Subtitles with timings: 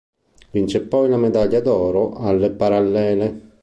[0.49, 3.59] Vince poi la medaglia d'oro alle parallele.